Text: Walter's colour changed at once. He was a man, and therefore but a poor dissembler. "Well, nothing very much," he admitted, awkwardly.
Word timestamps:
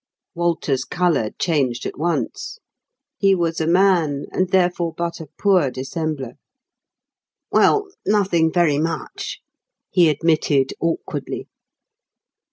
Walter's 0.33 0.83
colour 0.83 1.29
changed 1.37 1.85
at 1.85 1.95
once. 1.95 2.57
He 3.19 3.35
was 3.35 3.61
a 3.61 3.67
man, 3.67 4.25
and 4.31 4.49
therefore 4.49 4.95
but 4.97 5.19
a 5.19 5.27
poor 5.39 5.69
dissembler. 5.69 6.37
"Well, 7.51 7.87
nothing 8.03 8.51
very 8.51 8.79
much," 8.79 9.41
he 9.91 10.09
admitted, 10.09 10.73
awkwardly. 10.81 11.49